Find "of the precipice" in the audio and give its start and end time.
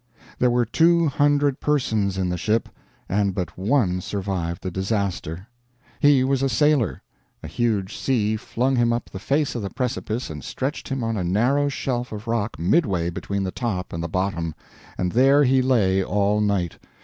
9.53-10.31